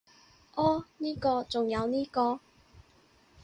[0.55, 2.39] 噢呢個，仲有呢個